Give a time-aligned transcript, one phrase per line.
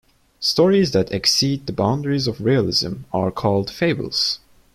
[0.39, 4.39] Stories that exceed the boundaries of "realism" are called "fables".